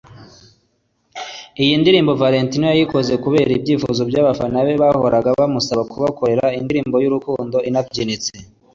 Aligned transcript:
Iyi 1.63 1.73
ndirimbo 1.81 2.11
Valentino 2.23 2.65
yayikoze 2.67 3.13
kubera 3.23 3.49
ibyifuzo 3.57 4.01
by’abafana 4.09 4.57
be 4.65 4.73
bahoraga 4.83 5.29
bamusaba 5.39 5.81
kubakorera 5.91 6.45
indirimbo 6.59 6.95
y’urukundo 7.03 7.57
inabyinitse 7.69 8.33